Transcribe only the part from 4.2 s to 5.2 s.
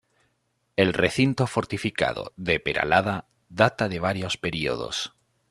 periodos.